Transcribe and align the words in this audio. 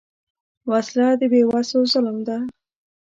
وسله 0.71 1.07
د 1.19 1.21
بېوسو 1.31 1.79
ظلم 1.91 2.17
ده 2.27 2.37